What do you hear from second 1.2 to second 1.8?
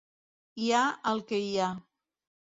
que hi ha.